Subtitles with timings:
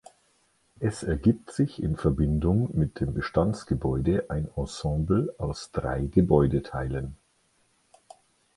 [0.79, 7.17] Es ergibt sich in Verbindung mit dem Bestandsgebäude ein Ensemble aus drei Gebäudeteilen.